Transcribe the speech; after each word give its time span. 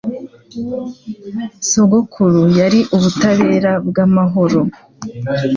Sogokuru 1.69 2.41
yari 2.59 2.79
ubutabera 2.95 3.71
bwamahoro. 3.87 4.59